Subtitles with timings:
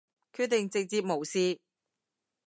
[0.33, 1.61] 決定直接無視